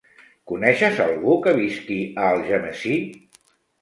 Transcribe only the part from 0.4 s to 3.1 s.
Coneixes algú que visqui a Algemesí?